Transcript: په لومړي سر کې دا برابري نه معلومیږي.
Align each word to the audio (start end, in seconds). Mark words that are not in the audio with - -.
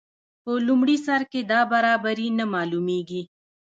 په 0.43 0.51
لومړي 0.67 0.97
سر 1.05 1.21
کې 1.31 1.41
دا 1.51 1.61
برابري 1.71 2.27
نه 2.37 2.45
معلومیږي. 2.53 3.21